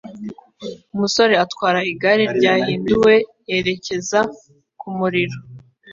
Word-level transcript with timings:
Umusore 0.93 1.33
atwara 1.43 1.79
igare 1.91 2.23
ryahinduwe 2.37 3.13
yerekeza 3.49 4.19
kumuriro 4.79 5.37